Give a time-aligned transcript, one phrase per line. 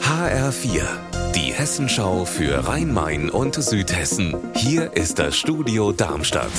[0.00, 0.82] HR4,
[1.34, 4.36] die Hessenschau für Rhein-Main und Südhessen.
[4.54, 6.52] Hier ist das Studio Darmstadt.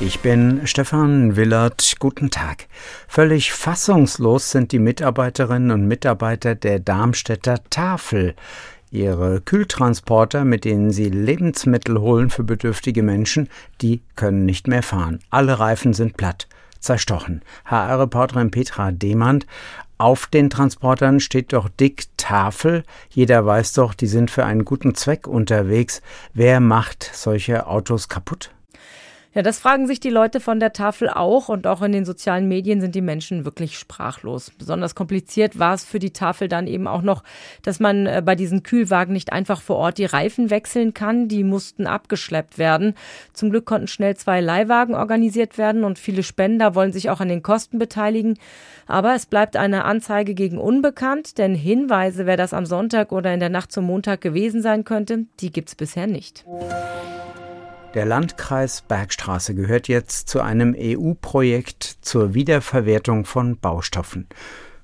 [0.00, 1.94] Ich bin Stefan Willert.
[2.00, 2.66] Guten Tag.
[3.06, 8.34] Völlig fassungslos sind die Mitarbeiterinnen und Mitarbeiter der Darmstädter Tafel.
[8.90, 13.48] Ihre Kühltransporter, mit denen sie Lebensmittel holen für bedürftige Menschen,
[13.80, 15.20] die können nicht mehr fahren.
[15.30, 16.48] Alle Reifen sind platt,
[16.80, 17.42] zerstochen.
[17.66, 19.46] HR-Reporterin Petra Demand.
[20.00, 22.84] Auf den Transportern steht doch dick Tafel.
[23.10, 26.00] Jeder weiß doch, die sind für einen guten Zweck unterwegs.
[26.32, 28.50] Wer macht solche Autos kaputt?
[29.32, 32.48] Ja, das fragen sich die Leute von der Tafel auch und auch in den sozialen
[32.48, 34.50] Medien sind die Menschen wirklich sprachlos.
[34.58, 37.22] Besonders kompliziert war es für die Tafel dann eben auch noch,
[37.62, 41.28] dass man äh, bei diesen Kühlwagen nicht einfach vor Ort die Reifen wechseln kann.
[41.28, 42.94] Die mussten abgeschleppt werden.
[43.32, 47.28] Zum Glück konnten schnell zwei Leihwagen organisiert werden und viele Spender wollen sich auch an
[47.28, 48.36] den Kosten beteiligen.
[48.88, 53.38] Aber es bleibt eine Anzeige gegen unbekannt, denn Hinweise, wer das am Sonntag oder in
[53.38, 56.44] der Nacht zum Montag gewesen sein könnte, die gibt's bisher nicht.
[57.94, 64.28] Der Landkreis Bergstraße gehört jetzt zu einem EU-Projekt zur Wiederverwertung von Baustoffen.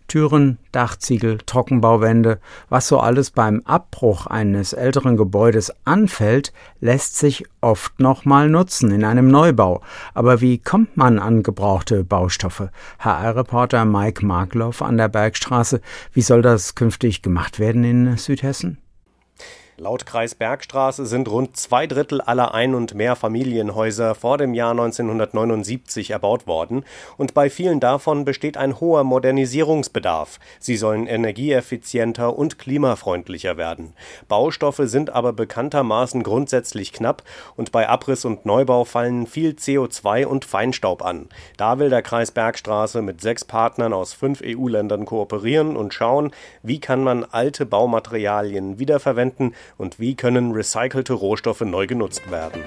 [0.09, 8.01] Türen, Dachziegel, Trockenbauwände, was so alles beim Abbruch eines älteren Gebäudes anfällt, lässt sich oft
[8.01, 9.83] nochmal nutzen in einem Neubau.
[10.13, 12.71] Aber wie kommt man an gebrauchte Baustoffe?
[12.99, 15.81] HR-Reporter Mike Markloff an der Bergstraße.
[16.13, 18.79] Wie soll das künftig gemacht werden in Südhessen?
[19.79, 26.13] Laut Kreis Bergstraße sind rund zwei Drittel aller Ein- und Mehrfamilienhäuser vor dem Jahr 1979
[26.13, 26.83] erbaut worden
[27.19, 30.41] und bei vielen davon besteht ein hoher Modernisierungsbedarf.
[30.61, 33.93] Sie sollen energieeffizienter und klimafreundlicher werden.
[34.29, 37.23] Baustoffe sind aber bekanntermaßen grundsätzlich knapp
[37.55, 41.29] und bei Abriss und Neubau fallen viel CO2 und Feinstaub an.
[41.59, 46.31] Da will der Kreis Bergstraße mit sechs Partnern aus fünf EU-Ländern kooperieren und schauen,
[46.63, 52.63] wie kann man alte Baumaterialien wiederverwenden und wie können recycelte Rohstoffe neu genutzt werden.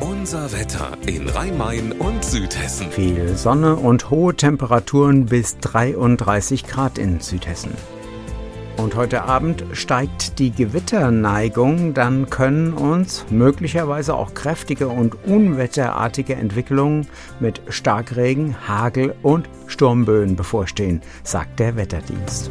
[0.00, 2.90] Unser Wetter in Rhein-Main und Südhessen.
[2.90, 7.72] Viel Sonne und hohe Temperaturen bis 33 Grad in Südhessen.
[8.76, 17.06] Und heute Abend steigt die Gewitterneigung, dann können uns möglicherweise auch kräftige und unwetterartige Entwicklungen
[17.38, 22.50] mit Starkregen, Hagel und Sturmböen bevorstehen, sagt der Wetterdienst.